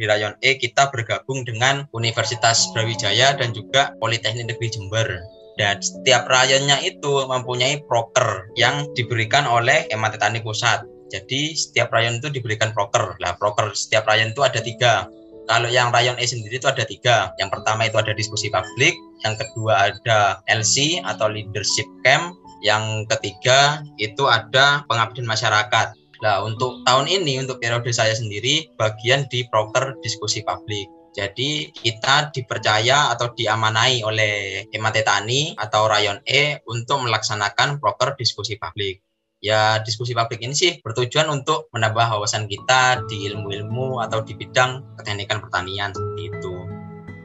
di 0.02 0.10
rayon 0.10 0.34
E 0.42 0.58
kita 0.58 0.90
bergabung 0.90 1.46
dengan 1.46 1.86
Universitas 1.94 2.66
Brawijaya 2.74 3.38
dan 3.38 3.54
juga 3.54 3.94
Politeknik 4.02 4.50
Negeri 4.50 4.68
Jember. 4.74 5.06
Dan 5.54 5.78
setiap 5.78 6.26
rayonnya 6.26 6.82
itu 6.82 7.22
mempunyai 7.30 7.86
proker 7.86 8.50
yang 8.58 8.90
diberikan 8.98 9.46
oleh 9.46 9.86
MAT 9.94 10.18
Tani 10.18 10.42
Pusat. 10.42 10.82
Jadi 11.14 11.54
setiap 11.54 11.94
rayon 11.94 12.18
itu 12.18 12.34
diberikan 12.34 12.74
proker. 12.74 13.14
Lah 13.22 13.38
proker 13.38 13.70
setiap 13.78 14.10
rayon 14.10 14.34
itu 14.34 14.42
ada 14.42 14.58
tiga. 14.58 15.06
Kalau 15.46 15.70
yang 15.70 15.94
rayon 15.94 16.18
E 16.18 16.26
sendiri 16.26 16.58
itu 16.58 16.66
ada 16.66 16.82
tiga. 16.82 17.30
Yang 17.38 17.54
pertama 17.54 17.86
itu 17.86 17.94
ada 18.00 18.10
diskusi 18.10 18.50
publik, 18.50 18.98
yang 19.22 19.38
kedua 19.38 19.92
ada 19.94 20.42
LC 20.50 21.04
atau 21.04 21.30
leadership 21.30 21.86
camp, 22.02 22.34
yang 22.64 23.04
ketiga 23.06 23.84
itu 24.00 24.26
ada 24.26 24.82
pengabdian 24.88 25.28
masyarakat. 25.28 25.94
Nah, 26.22 26.46
untuk 26.46 26.86
tahun 26.86 27.10
ini, 27.10 27.42
untuk 27.42 27.58
periode 27.58 27.90
saya 27.90 28.14
sendiri, 28.14 28.70
bagian 28.78 29.26
di 29.26 29.42
proker 29.50 29.98
diskusi 30.06 30.46
publik. 30.46 30.86
Jadi 31.12 31.68
kita 31.74 32.32
dipercaya 32.32 33.12
atau 33.12 33.34
diamanai 33.36 34.00
oleh 34.00 34.64
Emate 34.72 35.04
Tani 35.04 35.52
atau 35.60 35.84
Rayon 35.84 36.24
E 36.24 36.62
untuk 36.64 37.04
melaksanakan 37.04 37.82
proker 37.82 38.16
diskusi 38.16 38.56
publik. 38.56 39.04
Ya 39.42 39.82
diskusi 39.82 40.14
publik 40.16 40.40
ini 40.40 40.54
sih 40.54 40.72
bertujuan 40.80 41.28
untuk 41.28 41.68
menambah 41.74 42.16
wawasan 42.16 42.48
kita 42.48 43.04
di 43.10 43.28
ilmu-ilmu 43.28 44.00
atau 44.00 44.24
di 44.24 44.38
bidang 44.38 44.96
keteknikan 45.02 45.42
pertanian 45.42 45.92
seperti 45.92 46.22
itu. 46.32 46.54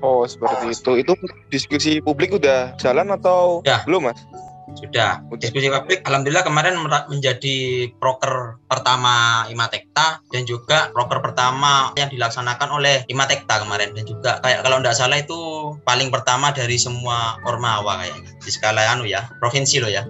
Oh 0.03 0.27
seperti 0.27 0.73
itu. 0.73 0.91
Itu 0.99 1.13
diskusi 1.47 1.91
publik 2.03 2.35
udah 2.35 2.75
jalan 2.81 3.13
atau 3.15 3.63
ya. 3.63 3.87
belum 3.87 4.11
mas? 4.11 4.19
Sudah. 4.77 5.25
Diskusi 5.41 5.73
publik 5.73 6.05
alhamdulillah 6.05 6.45
kemarin 6.45 6.77
menjadi 7.09 7.89
proker 7.97 8.61
pertama 8.69 9.45
Imatekta 9.49 10.21
dan 10.29 10.45
juga 10.45 10.93
proker 10.93 11.17
pertama 11.25 11.89
yang 11.97 12.13
dilaksanakan 12.13 12.77
oleh 12.77 13.01
Imatekta 13.09 13.65
kemarin 13.65 13.97
dan 13.97 14.05
juga 14.05 14.37
kayak 14.45 14.61
kalau 14.61 14.77
tidak 14.77 14.95
salah 14.95 15.17
itu 15.17 15.39
paling 15.81 16.13
pertama 16.13 16.53
dari 16.53 16.77
semua 16.77 17.41
Ormawa 17.49 18.05
kayaknya 18.05 18.31
di 18.37 18.51
skala 18.53 18.85
anu 18.93 19.09
ya, 19.09 19.25
provinsi 19.41 19.81
loh 19.81 19.89
ya. 19.89 20.05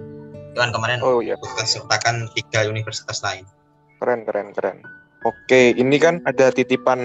Itu 0.52 0.58
kan 0.60 0.68
kemarin 0.68 1.00
oh, 1.00 1.24
iya. 1.24 1.40
sertakan 1.64 2.28
tiga 2.36 2.68
universitas 2.68 3.24
lain. 3.24 3.48
Keren 3.98 4.28
keren 4.28 4.52
keren. 4.52 4.84
Oke, 5.26 5.74
ini 5.74 5.98
kan 5.98 6.22
ada 6.28 6.54
titipan 6.54 7.00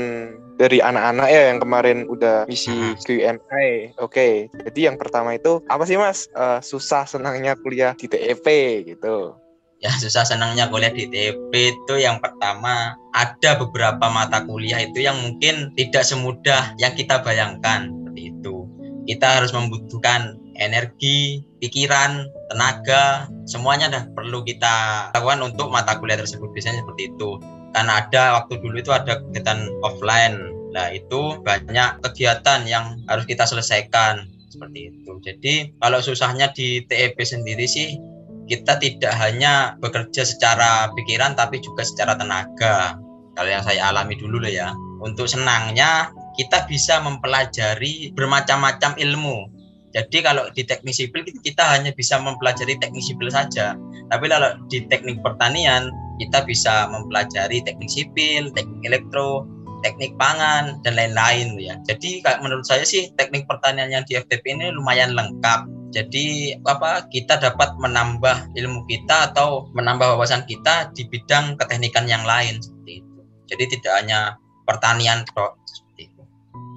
dari 0.57 0.79
anak-anak 0.79 1.27
ya 1.29 1.41
yang 1.53 1.59
kemarin 1.59 2.05
udah 2.05 2.45
misi 2.45 2.93
Q&A. 3.01 3.93
Oke, 3.97 4.53
jadi 4.69 4.93
yang 4.93 4.97
pertama 5.01 5.33
itu 5.33 5.61
apa 5.69 5.83
sih 5.87 5.97
mas? 5.97 6.29
Uh, 6.33 6.61
susah 6.61 7.09
senangnya 7.09 7.57
kuliah 7.57 7.97
di 7.97 8.05
TEP 8.05 8.45
gitu. 8.85 9.37
Ya 9.83 9.91
susah 9.99 10.23
senangnya 10.23 10.71
kuliah 10.71 10.93
di 10.93 11.09
TEP 11.11 11.51
itu 11.51 11.93
yang 11.99 12.23
pertama 12.23 12.95
ada 13.11 13.59
beberapa 13.59 14.07
mata 14.07 14.45
kuliah 14.47 14.79
itu 14.79 15.03
yang 15.03 15.19
mungkin 15.19 15.75
tidak 15.75 16.07
semudah 16.07 16.77
yang 16.79 16.95
kita 16.95 17.19
bayangkan 17.19 17.91
seperti 17.91 18.31
itu. 18.31 18.63
Kita 19.03 19.43
harus 19.43 19.51
membutuhkan 19.51 20.39
energi, 20.55 21.43
pikiran, 21.59 22.23
tenaga, 22.47 23.27
semuanya 23.43 23.91
dah 23.91 24.03
perlu 24.15 24.47
kita 24.47 25.09
lakukan 25.11 25.51
untuk 25.51 25.67
mata 25.67 25.99
kuliah 25.99 26.15
tersebut. 26.15 26.55
Biasanya 26.55 26.87
seperti 26.87 27.11
itu 27.11 27.43
kan 27.73 27.89
ada 27.89 28.41
waktu 28.41 28.61
dulu 28.61 28.79
itu 28.79 28.93
ada 28.93 29.19
kegiatan 29.19 29.69
offline. 29.81 30.37
Nah 30.73 30.93
itu 30.93 31.41
banyak 31.41 32.01
kegiatan 32.05 32.65
yang 32.69 33.01
harus 33.09 33.25
kita 33.25 33.45
selesaikan 33.45 34.29
seperti 34.49 34.93
itu. 34.93 35.11
Jadi 35.25 35.53
kalau 35.81 35.99
susahnya 35.99 36.53
di 36.53 36.85
TEP 36.85 37.17
sendiri 37.25 37.65
sih 37.65 37.97
kita 38.45 38.77
tidak 38.77 39.13
hanya 39.17 39.73
bekerja 39.81 40.21
secara 40.21 40.93
pikiran 40.93 41.33
tapi 41.33 41.57
juga 41.59 41.81
secara 41.81 42.13
tenaga. 42.13 42.97
Kalau 43.33 43.49
yang 43.49 43.65
saya 43.65 43.89
alami 43.89 44.13
dulu 44.13 44.37
lah 44.37 44.53
ya. 44.53 44.69
Untuk 45.01 45.25
senangnya 45.25 46.13
kita 46.37 46.69
bisa 46.69 47.01
mempelajari 47.01 48.13
bermacam-macam 48.13 48.93
ilmu. 48.97 49.49
Jadi 49.93 50.25
kalau 50.25 50.49
di 50.53 50.65
teknik 50.65 50.93
sipil 50.97 51.21
kita 51.21 51.61
hanya 51.69 51.93
bisa 51.93 52.17
mempelajari 52.17 52.77
teknik 52.81 53.01
sipil 53.01 53.29
saja. 53.29 53.77
Tapi 54.09 54.25
kalau 54.25 54.57
di 54.69 54.85
teknik 54.89 55.21
pertanian 55.21 55.89
kita 56.21 56.45
bisa 56.45 56.89
mempelajari 56.89 57.63
teknik 57.65 57.89
sipil, 57.89 58.53
teknik 58.53 58.81
elektro, 58.85 59.47
teknik 59.83 60.15
pangan 60.15 60.79
dan 60.81 60.95
lain-lain 60.95 61.59
ya. 61.59 61.75
Jadi 61.85 62.23
menurut 62.39 62.63
saya 62.63 62.87
sih 62.87 63.11
teknik 63.19 63.45
pertanian 63.45 63.91
yang 63.91 64.03
di 64.07 64.17
FTP 64.17 64.55
ini 64.55 64.71
lumayan 64.71 65.13
lengkap. 65.13 65.67
Jadi 65.93 66.57
apa 66.65 67.05
kita 67.13 67.37
dapat 67.37 67.77
menambah 67.77 68.55
ilmu 68.57 68.81
kita 68.89 69.29
atau 69.29 69.69
menambah 69.77 70.17
wawasan 70.17 70.41
kita 70.49 70.89
di 70.97 71.05
bidang 71.05 71.53
keteknikan 71.59 72.09
yang 72.09 72.25
lain 72.25 72.57
seperti 72.57 73.05
itu. 73.05 73.19
Jadi 73.53 73.63
tidak 73.77 73.93
hanya 74.01 74.19
pertanian 74.65 75.21
seperti 75.69 76.09
itu. 76.09 76.21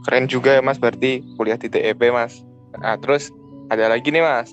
Keren 0.05 0.28
juga 0.28 0.59
ya 0.59 0.61
Mas 0.61 0.76
berarti 0.76 1.25
kuliah 1.40 1.57
di 1.57 1.73
TEP 1.73 2.12
Mas. 2.12 2.45
Nah, 2.76 3.00
terus 3.00 3.33
ada 3.73 3.88
lagi 3.88 4.12
nih 4.12 4.21
Mas. 4.21 4.52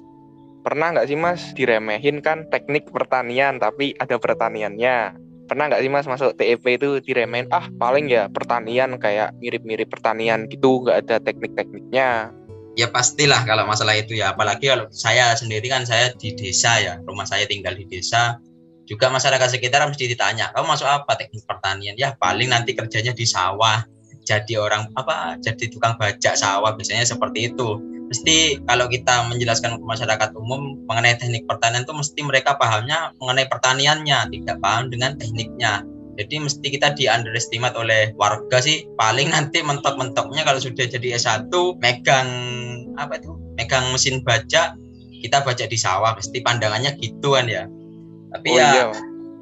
Pernah 0.63 0.95
nggak 0.95 1.07
sih 1.11 1.19
Mas 1.19 1.51
diremehin 1.59 2.23
kan 2.23 2.47
teknik 2.47 2.87
pertanian 2.87 3.59
tapi 3.59 3.91
ada 3.99 4.15
pertaniannya? 4.15 5.11
Pernah 5.51 5.67
nggak 5.67 5.83
sih 5.83 5.91
Mas 5.91 6.07
masuk 6.07 6.39
TEP 6.39 6.63
itu 6.63 7.03
diremehin 7.03 7.51
ah 7.51 7.67
paling 7.75 8.07
ya 8.07 8.31
pertanian 8.31 8.95
kayak 8.95 9.35
mirip-mirip 9.43 9.91
pertanian 9.91 10.47
gitu 10.47 10.87
nggak 10.87 11.03
ada 11.03 11.19
teknik-tekniknya? 11.19 12.31
Ya 12.79 12.87
pastilah 12.87 13.43
kalau 13.43 13.67
masalah 13.67 13.99
itu 13.99 14.15
ya 14.15 14.31
apalagi 14.31 14.71
kalau 14.71 14.87
saya 14.87 15.35
sendiri 15.35 15.67
kan 15.67 15.83
saya 15.83 16.15
di 16.15 16.31
desa 16.31 16.79
ya 16.79 16.95
rumah 17.03 17.27
saya 17.27 17.43
tinggal 17.43 17.75
di 17.75 17.83
desa 17.83 18.39
juga 18.87 19.11
masyarakat 19.11 19.59
sekitar 19.59 19.83
mesti 19.83 20.15
ditanya 20.15 20.51
kamu 20.55 20.79
masuk 20.79 20.87
apa 20.87 21.19
teknik 21.19 21.43
pertanian 21.43 21.95
ya 21.99 22.15
paling 22.15 22.51
nanti 22.51 22.71
kerjanya 22.71 23.11
di 23.11 23.27
sawah 23.27 23.83
jadi 24.23 24.63
orang 24.63 24.87
apa 24.95 25.35
jadi 25.43 25.67
tukang 25.67 25.99
bajak 25.99 26.39
sawah 26.39 26.71
biasanya 26.75 27.03
seperti 27.03 27.51
itu 27.51 27.92
mesti 28.13 28.61
kalau 28.69 28.85
kita 28.85 29.25
menjelaskan 29.25 29.81
ke 29.81 29.85
masyarakat 29.89 30.29
umum 30.37 30.77
mengenai 30.85 31.17
teknik 31.17 31.49
pertanian 31.49 31.81
itu 31.81 31.97
mesti 31.97 32.21
mereka 32.21 32.53
pahamnya 32.61 33.09
mengenai 33.17 33.49
pertaniannya 33.49 34.29
tidak 34.29 34.61
paham 34.61 34.93
dengan 34.93 35.17
tekniknya. 35.17 35.81
Jadi 36.13 36.45
mesti 36.45 36.61
kita 36.69 36.93
di 36.93 37.09
underestimate 37.09 37.73
oleh 37.73 38.13
warga 38.21 38.61
sih. 38.61 38.85
Paling 39.01 39.33
nanti 39.33 39.65
mentok-mentoknya 39.65 40.45
kalau 40.45 40.61
sudah 40.61 40.85
jadi 40.85 41.17
S1 41.17 41.49
megang 41.81 42.29
apa 43.01 43.17
itu? 43.17 43.33
Megang 43.57 43.89
mesin 43.89 44.21
baca 44.21 44.77
kita 45.25 45.37
baca 45.41 45.65
di 45.65 45.73
sawah. 45.73 46.13
Mesti 46.13 46.45
pandangannya 46.45 46.93
gitu 47.01 47.33
kan 47.33 47.49
ya. 47.49 47.65
Tapi 48.29 48.47
oh, 48.53 48.57
ya 48.61 48.69
iya. 48.69 48.85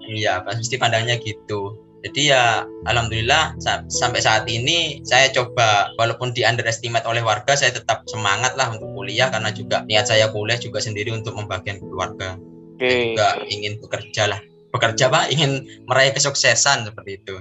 iya 0.08 0.34
pasti 0.48 0.80
pandangnya 0.80 1.20
gitu 1.20 1.91
jadi 2.02 2.22
ya 2.34 2.44
alhamdulillah 2.90 3.54
sampai 3.90 4.18
saat 4.26 4.50
ini 4.50 5.06
saya 5.06 5.30
coba 5.30 5.94
walaupun 6.02 6.34
di 6.34 6.42
underestimate 6.42 7.06
oleh 7.06 7.22
warga 7.22 7.54
saya 7.54 7.78
tetap 7.78 8.02
semangat 8.10 8.58
lah 8.58 8.74
untuk 8.74 8.90
kuliah 8.98 9.30
karena 9.30 9.54
juga 9.54 9.86
niat 9.86 10.10
saya 10.10 10.34
kuliah 10.34 10.58
juga 10.58 10.82
sendiri 10.82 11.14
untuk 11.14 11.38
membagian 11.38 11.78
keluarga. 11.78 12.42
Okay. 12.82 12.90
Saya 12.90 12.98
juga 13.06 13.28
ingin 13.54 13.74
bekerja 13.78 14.24
lah. 14.34 14.42
Bekerja 14.74 15.14
pak 15.14 15.30
ingin 15.30 15.62
meraih 15.86 16.10
kesuksesan 16.10 16.90
seperti 16.90 17.22
itu. 17.22 17.36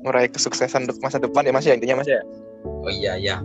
Meraih 0.00 0.32
kesuksesan 0.32 0.88
untuk 0.88 1.04
masa 1.04 1.20
depan 1.20 1.44
ya 1.44 1.52
Mas 1.52 1.68
ya 1.68 1.76
intinya 1.76 2.00
Mas 2.00 2.08
ya. 2.08 2.24
Oh 2.64 2.88
iya 2.88 3.20
ya. 3.20 3.44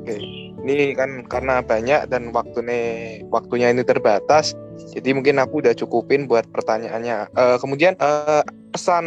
Oke. 0.00 0.16
Ini 0.62 0.96
kan 0.96 1.28
karena 1.28 1.60
banyak 1.60 2.08
dan 2.08 2.32
waktunya 2.32 3.20
waktunya 3.28 3.68
ini 3.68 3.84
terbatas. 3.84 4.56
Jadi 4.92 5.10
mungkin 5.16 5.40
aku 5.40 5.64
udah 5.64 5.74
cukupin 5.76 6.28
buat 6.28 6.44
pertanyaannya. 6.52 7.32
Uh, 7.32 7.56
kemudian 7.60 7.96
uh, 8.00 8.44
pesan 8.72 9.04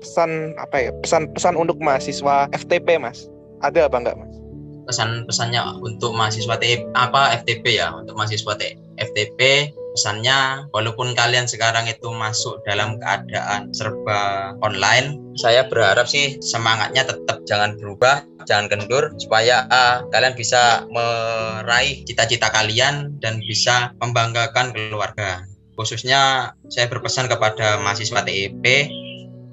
pesan 0.00 0.56
apa 0.60 0.88
ya? 0.88 0.90
Pesan 1.00 1.32
pesan 1.32 1.54
untuk 1.56 1.80
mahasiswa 1.80 2.48
FTP 2.52 3.00
mas. 3.00 3.28
Ada 3.64 3.88
apa 3.88 3.96
enggak 4.00 4.16
mas? 4.20 4.32
Pesan 4.86 5.26
pesannya 5.26 5.60
untuk 5.82 6.14
mahasiswa 6.14 6.54
T 6.60 6.86
apa 6.94 7.34
FTP 7.42 7.80
ya? 7.80 7.92
Untuk 7.92 8.14
mahasiswa 8.14 8.54
T 8.56 8.62
FTP 8.96 9.72
pesannya 9.96 10.68
walaupun 10.76 11.16
kalian 11.16 11.48
sekarang 11.48 11.88
itu 11.88 12.12
masuk 12.12 12.60
dalam 12.68 13.00
keadaan 13.00 13.72
serba 13.72 14.52
online 14.60 15.16
saya 15.40 15.64
berharap 15.64 16.04
sih 16.04 16.36
semangatnya 16.44 17.08
tetap 17.08 17.40
jangan 17.48 17.80
berubah 17.80 18.20
jangan 18.44 18.68
kendur 18.68 19.16
supaya 19.16 19.64
uh, 19.72 20.04
kalian 20.12 20.36
bisa 20.36 20.84
meraih 20.92 22.04
cita-cita 22.04 22.52
kalian 22.52 23.16
dan 23.24 23.40
bisa 23.40 23.96
membanggakan 24.04 24.76
keluarga 24.76 25.48
khususnya 25.80 26.52
saya 26.68 26.86
berpesan 26.92 27.32
kepada 27.32 27.80
mahasiswa 27.80 28.20
TEP 28.20 28.92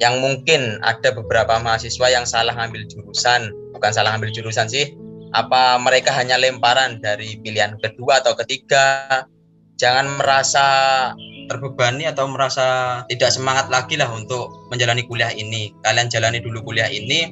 yang 0.02 0.20
mungkin 0.20 0.82
ada 0.82 1.14
beberapa 1.14 1.62
mahasiswa 1.62 2.08
yang 2.10 2.26
salah 2.26 2.52
ngambil 2.58 2.90
jurusan, 2.90 3.54
bukan 3.78 3.92
salah 3.94 4.16
ngambil 4.18 4.34
jurusan 4.34 4.66
sih, 4.66 4.92
apa 5.32 5.78
mereka 5.78 6.10
hanya 6.14 6.36
lemparan 6.36 6.98
dari 7.00 7.38
pilihan 7.42 7.78
kedua 7.78 8.20
atau 8.20 8.34
ketiga. 8.38 9.26
Jangan 9.78 10.22
merasa 10.22 10.66
terbebani 11.50 12.08
atau 12.08 12.30
merasa 12.30 13.02
tidak 13.10 13.34
semangat 13.34 13.68
lagi 13.68 14.00
lah 14.00 14.08
untuk 14.14 14.50
menjalani 14.72 15.04
kuliah 15.06 15.34
ini. 15.34 15.74
Kalian 15.84 16.08
jalani 16.08 16.40
dulu 16.40 16.64
kuliah 16.72 16.88
ini, 16.88 17.30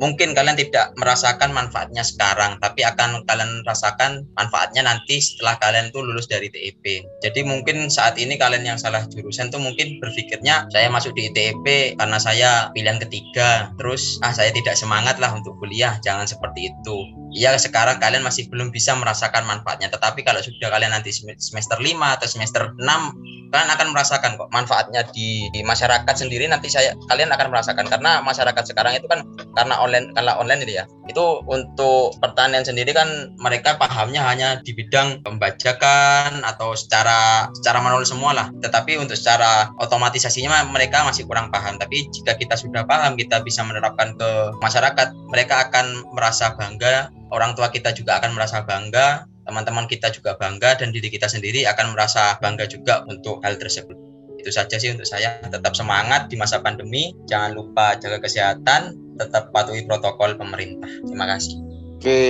mungkin 0.00 0.32
kalian 0.32 0.56
tidak 0.56 0.96
merasakan 0.96 1.52
manfaatnya 1.52 2.00
sekarang, 2.00 2.56
tapi 2.58 2.82
akan 2.82 3.22
kalian 3.28 3.60
rasakan 3.68 4.24
manfaatnya 4.32 4.82
nanti 4.82 5.20
setelah 5.20 5.60
kalian 5.60 5.92
tuh 5.92 6.00
lulus 6.00 6.26
dari 6.26 6.48
TEP. 6.48 7.04
Jadi 7.20 7.40
mungkin 7.44 7.92
saat 7.92 8.16
ini 8.16 8.40
kalian 8.40 8.64
yang 8.64 8.78
salah 8.80 9.04
jurusan 9.06 9.52
tuh 9.52 9.60
mungkin 9.60 10.00
berpikirnya 10.00 10.72
saya 10.72 10.88
masuk 10.88 11.12
di 11.12 11.28
TEP 11.30 11.94
karena 12.00 12.16
saya 12.16 12.72
pilihan 12.72 12.96
ketiga, 12.98 13.70
terus 13.76 14.16
ah 14.24 14.32
saya 14.32 14.50
tidak 14.50 14.74
semangat 14.74 15.20
lah 15.20 15.36
untuk 15.36 15.60
kuliah, 15.60 16.00
jangan 16.00 16.24
seperti 16.24 16.72
itu. 16.72 16.96
Iya 17.36 17.54
sekarang 17.60 18.00
kalian 18.00 18.24
masih 18.24 18.48
belum 18.48 18.72
bisa 18.72 18.96
merasakan 18.96 19.44
manfaatnya, 19.44 19.92
tetapi 19.92 20.24
kalau 20.24 20.40
sudah 20.40 20.72
kalian 20.72 20.96
nanti 20.96 21.12
semester 21.12 21.76
5 21.76 22.16
atau 22.16 22.26
semester 22.26 22.72
6 22.74 23.40
kalian 23.50 23.70
akan 23.74 23.88
merasakan 23.90 24.38
kok 24.38 24.48
manfaatnya 24.54 25.02
di, 25.10 25.50
di 25.50 25.60
masyarakat 25.66 26.14
sendiri 26.14 26.46
nanti 26.46 26.70
saya 26.70 26.94
kalian 27.10 27.34
akan 27.34 27.50
merasakan 27.50 27.82
karena 27.90 28.22
masyarakat 28.22 28.62
sekarang 28.62 28.94
itu 28.94 29.10
kan 29.10 29.26
karena 29.58 29.82
online 29.90 30.14
kalau 30.14 30.38
online 30.38 30.62
ini 30.62 30.78
ya. 30.78 30.84
Itu 31.10 31.42
untuk 31.50 32.14
pertanian 32.22 32.62
sendiri 32.62 32.94
kan 32.94 33.34
mereka 33.42 33.74
pahamnya 33.74 34.22
hanya 34.22 34.62
di 34.62 34.70
bidang 34.70 35.26
pembajakan 35.26 36.46
atau 36.46 36.78
secara 36.78 37.50
secara 37.58 37.82
manual 37.82 38.06
semua 38.06 38.30
lah 38.30 38.46
tetapi 38.62 38.94
untuk 39.02 39.18
secara 39.18 39.74
otomatisasinya 39.82 40.70
mereka 40.70 41.02
masih 41.02 41.26
kurang 41.26 41.50
paham. 41.50 41.76
Tapi 41.76 42.06
jika 42.14 42.38
kita 42.38 42.54
sudah 42.54 42.86
paham 42.86 43.18
kita 43.18 43.42
bisa 43.42 43.66
menerapkan 43.66 44.14
ke 44.14 44.30
masyarakat 44.62 45.10
mereka 45.26 45.66
akan 45.66 46.06
merasa 46.14 46.54
bangga 46.54 47.10
orang 47.34 47.58
tua 47.58 47.74
kita 47.74 47.90
juga 47.90 48.22
akan 48.22 48.38
merasa 48.38 48.62
bangga 48.62 49.26
teman-teman 49.50 49.90
kita 49.90 50.14
juga 50.14 50.38
bangga 50.38 50.78
dan 50.78 50.94
diri 50.94 51.10
kita 51.10 51.26
sendiri 51.26 51.66
akan 51.66 51.98
merasa 51.98 52.38
bangga 52.38 52.70
juga 52.70 53.02
untuk 53.10 53.42
hal 53.42 53.58
tersebut. 53.58 53.98
Itu 54.40 54.48
saja 54.54 54.80
sih 54.80 54.94
untuk 54.94 55.04
saya. 55.04 55.36
Tetap 55.44 55.76
semangat 55.76 56.32
di 56.32 56.38
masa 56.38 56.62
pandemi. 56.62 57.12
Jangan 57.28 57.52
lupa 57.52 57.98
jaga 58.00 58.22
kesehatan 58.22 58.96
tetap 59.20 59.52
patuhi 59.52 59.84
protokol 59.84 60.40
pemerintah. 60.40 60.88
Terima 61.04 61.28
kasih. 61.28 61.60
Oke 62.00 62.20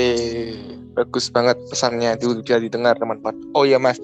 bagus 0.94 1.30
banget 1.30 1.56
pesannya 1.70 2.18
itu 2.18 2.42
sudah 2.42 2.58
didengar 2.58 2.98
teman-teman. 2.98 3.38
Oh 3.54 3.62
ya 3.62 3.78
mas. 3.78 3.96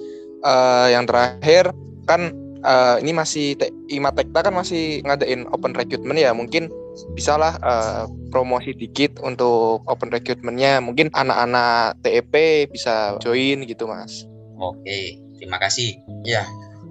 Uh, 0.45 0.87
yang 0.93 1.03
terakhir 1.09 1.73
kan 2.07 2.31
uh, 2.63 3.01
ini 3.01 3.11
masih 3.11 3.57
Imatekta 3.91 4.47
kan 4.47 4.53
masih 4.55 5.03
ngadain 5.03 5.43
open 5.51 5.75
recruitment 5.75 6.17
ya. 6.17 6.31
Mungkin 6.31 6.71
bisalah 7.13 7.59
uh, 7.61 8.07
promosi 8.31 8.71
dikit 8.73 9.19
untuk 9.21 9.83
open 9.91 10.09
recruitmentnya. 10.09 10.79
Mungkin 10.79 11.11
anak-anak 11.11 11.99
TEP 12.01 12.33
bisa 12.71 13.19
join 13.19 13.67
gitu 13.67 13.85
mas. 13.85 14.23
Oke 14.57 15.19
terima 15.37 15.59
kasih. 15.59 15.99
Ya 16.23 16.47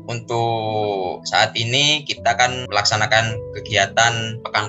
untuk 0.06 1.22
saat 1.26 1.52
ini 1.58 2.06
kita 2.06 2.38
kan 2.38 2.66
melaksanakan 2.70 3.34
kegiatan 3.58 4.38
pekan 4.42 4.66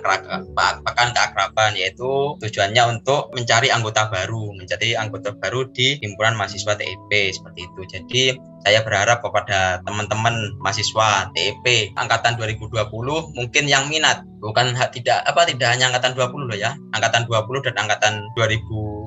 pekan 0.84 1.10
keakraban 1.14 1.78
yaitu 1.78 2.36
tujuannya 2.42 2.98
untuk 2.98 3.30
mencari 3.38 3.70
anggota 3.70 4.10
baru, 4.10 4.54
menjadi 4.58 4.98
anggota 4.98 5.38
baru 5.38 5.70
di 5.72 6.02
himpunan 6.02 6.34
mahasiswa 6.36 6.74
TEP 6.74 7.12
seperti 7.34 7.70
itu. 7.70 7.82
Jadi 7.88 8.24
saya 8.66 8.84
berharap 8.84 9.24
kepada 9.24 9.80
teman-teman 9.86 10.58
mahasiswa 10.60 11.32
TEP 11.32 11.94
angkatan 11.96 12.36
2020 12.36 12.74
mungkin 13.38 13.64
yang 13.70 13.88
minat 13.88 14.26
bukan 14.42 14.74
tidak 14.92 15.24
apa 15.24 15.48
tidak 15.48 15.72
hanya 15.74 15.94
angkatan 15.94 16.18
20 16.18 16.50
loh 16.50 16.58
ya, 16.58 16.74
angkatan 16.98 17.30
20 17.30 17.66
dan 17.72 17.76
angkatan 17.78 18.14
2000 18.36 19.07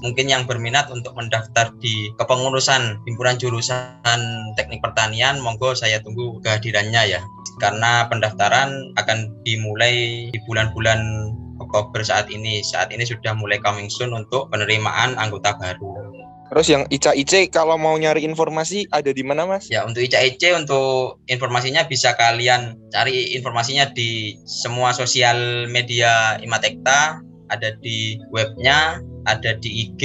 mungkin 0.00 0.30
yang 0.30 0.46
berminat 0.46 0.88
untuk 0.88 1.12
mendaftar 1.16 1.72
di 1.82 2.12
kepengurusan 2.20 3.02
himpunan 3.04 3.36
jurusan 3.36 4.20
teknik 4.56 4.80
pertanian 4.80 5.40
monggo 5.42 5.74
saya 5.74 6.00
tunggu 6.00 6.40
kehadirannya 6.44 7.18
ya. 7.18 7.20
Karena 7.56 8.04
pendaftaran 8.12 8.92
akan 9.00 9.32
dimulai 9.42 10.28
di 10.28 10.38
bulan-bulan 10.44 11.32
Oktober 11.60 12.04
saat 12.04 12.28
ini. 12.28 12.60
Saat 12.60 12.92
ini 12.92 13.08
sudah 13.08 13.32
mulai 13.32 13.56
coming 13.64 13.88
soon 13.88 14.12
untuk 14.12 14.52
penerimaan 14.52 15.16
anggota 15.16 15.56
baru. 15.56 16.16
Terus 16.46 16.66
yang 16.70 16.84
Ica 16.94 17.10
IC 17.10 17.50
kalau 17.50 17.74
mau 17.74 17.98
nyari 17.98 18.22
informasi 18.22 18.86
ada 18.94 19.10
di 19.10 19.22
mana 19.26 19.50
Mas? 19.50 19.66
Ya 19.66 19.82
untuk 19.82 20.06
Ica 20.06 20.22
IC 20.22 20.54
untuk 20.54 21.18
informasinya 21.26 21.82
bisa 21.90 22.14
kalian 22.14 22.78
cari 22.94 23.34
informasinya 23.34 23.90
di 23.90 24.38
semua 24.46 24.94
sosial 24.94 25.66
media 25.66 26.38
Imatekta, 26.38 27.18
ada 27.50 27.74
di 27.82 28.22
webnya, 28.30 29.02
ada 29.26 29.58
di 29.58 29.90
IG 29.90 30.02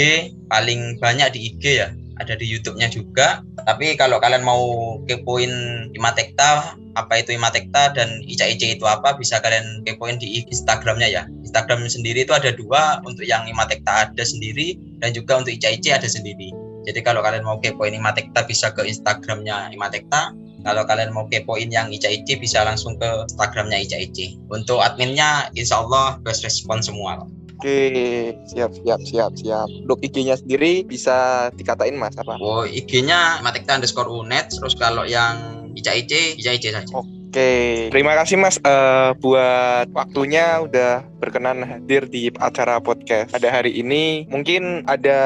paling 0.50 0.98
banyak 0.98 1.32
di 1.34 1.54
IG 1.54 1.64
ya. 1.86 1.90
Ada 2.20 2.38
di 2.38 2.46
YouTube-nya 2.46 2.94
juga. 2.94 3.42
Tapi 3.66 3.98
kalau 3.98 4.22
kalian 4.22 4.46
mau 4.46 4.62
kepoin 5.10 5.50
Imatekta 5.98 6.78
apa 6.94 7.24
itu 7.24 7.34
Imatekta 7.34 7.96
dan 7.96 8.22
ICIC 8.28 8.78
itu 8.78 8.86
apa 8.86 9.16
bisa 9.16 9.40
kalian 9.42 9.82
kepoin 9.88 10.22
di 10.22 10.44
Instagramnya 10.46 11.10
ya. 11.10 11.24
Instagram 11.42 11.88
sendiri 11.90 12.22
itu 12.28 12.34
ada 12.36 12.54
dua 12.54 13.02
untuk 13.08 13.26
yang 13.26 13.48
Imatekta 13.50 14.12
ada 14.12 14.24
sendiri 14.26 14.78
dan 15.02 15.18
juga 15.18 15.42
untuk 15.42 15.56
ICIC 15.56 15.98
ada 15.98 16.06
sendiri. 16.06 16.54
Jadi 16.86 17.00
kalau 17.06 17.26
kalian 17.26 17.46
mau 17.46 17.58
kepoin 17.58 17.94
Imatekta 17.94 18.46
bisa 18.46 18.70
ke 18.74 18.86
Instagramnya 18.86 19.74
Imatekta 19.74 20.34
kalau 20.62 20.86
kalian 20.86 21.10
mau 21.10 21.26
kepoin 21.26 21.74
yang 21.74 21.90
ICIC 21.90 22.38
bisa 22.38 22.62
langsung 22.62 22.98
ke 23.02 23.10
Instagramnya 23.30 23.82
ICIC 23.82 24.38
untuk 24.54 24.78
adminnya 24.82 25.50
insya 25.58 25.82
Allah 25.82 26.22
best 26.22 26.46
respon 26.46 26.86
semua 26.86 27.26
Oke, 27.62 28.34
siap, 28.50 28.74
siap, 28.74 28.98
siap, 29.06 29.32
siap. 29.38 29.70
Untuk 29.86 30.02
IG-nya 30.02 30.34
sendiri 30.34 30.82
bisa 30.82 31.46
dikatain 31.54 31.94
mas 31.94 32.18
apa? 32.18 32.42
Oh, 32.42 32.66
IG-nya 32.66 33.38
matekta 33.46 33.78
underscore 33.78 34.10
unet. 34.10 34.50
Terus 34.50 34.74
kalau 34.74 35.06
yang 35.06 35.70
ICIC, 35.78 36.42
ICIC 36.42 36.74
saja. 36.74 36.90
Oke, 36.98 37.94
terima 37.94 38.18
kasih 38.18 38.42
mas 38.42 38.58
uh, 38.66 39.14
buat 39.22 39.94
waktunya 39.94 40.58
udah 40.66 41.06
berkenan 41.22 41.62
hadir 41.62 42.10
di 42.10 42.34
acara 42.42 42.82
podcast 42.82 43.30
pada 43.30 43.54
hari 43.54 43.78
ini. 43.78 44.26
Mungkin 44.34 44.90
ada 44.90 45.22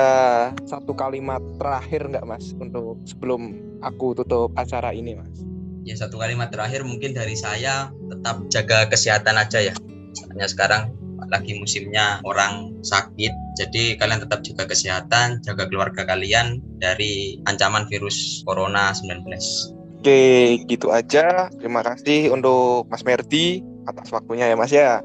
satu 0.67 0.91
kalimat 0.91 1.39
terakhir 1.55 2.03
nggak 2.11 2.27
mas 2.27 2.51
untuk 2.59 2.99
sebelum 3.07 3.55
aku 3.79 4.11
tutup 4.11 4.51
acara 4.59 4.91
ini 4.91 5.15
mas? 5.15 5.39
Ya 5.87 5.95
satu 5.95 6.19
kalimat 6.19 6.51
terakhir 6.51 6.83
mungkin 6.83 7.15
dari 7.15 7.39
saya 7.39 7.95
tetap 8.11 8.43
jaga 8.51 8.91
kesehatan 8.91 9.39
aja 9.39 9.71
ya. 9.71 9.75
Soalnya 10.19 10.51
sekarang 10.51 11.04
lagi 11.31 11.57
musimnya 11.57 12.19
orang 12.27 12.75
sakit. 12.83 13.33
Jadi 13.55 13.95
kalian 13.95 14.23
tetap 14.23 14.43
jaga 14.43 14.67
kesehatan 14.67 15.39
jaga 15.47 15.65
keluarga 15.71 16.03
kalian 16.03 16.59
dari 16.77 17.39
ancaman 17.47 17.87
virus 17.87 18.43
corona 18.43 18.91
19 18.91 19.75
oke 20.05 20.61
gitu 20.69 20.93
aja. 20.93 21.49
Terima 21.57 21.81
kasih 21.81 22.29
untuk 22.29 22.85
Mas 22.93 23.01
Merdi 23.01 23.65
atas 23.89 24.13
waktunya 24.13 24.45
ya 24.45 24.53
Mas 24.53 24.69
ya. 24.69 25.01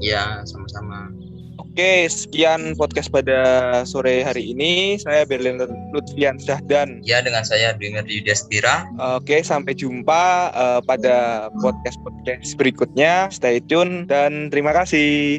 Iya 0.00 0.40
sama-sama 0.48 1.12
Oke, 1.78 2.10
sekian 2.10 2.74
podcast 2.74 3.06
pada 3.06 3.38
sore 3.86 4.26
hari 4.26 4.50
ini. 4.50 4.98
Saya 4.98 5.22
Berlin 5.22 5.62
Lutfian 5.94 6.34
Syahdan. 6.34 6.98
Ya, 7.06 7.22
dengan 7.22 7.46
saya 7.46 7.70
Dwinger 7.70 8.02
Yudhistira. 8.02 8.82
Oke, 8.98 9.46
sampai 9.46 9.78
jumpa 9.78 10.50
uh, 10.58 10.82
pada 10.82 11.46
podcast-podcast 11.62 12.58
berikutnya. 12.58 13.30
Stay 13.30 13.62
tune 13.62 14.10
dan 14.10 14.50
terima 14.50 14.74
kasih. 14.74 15.38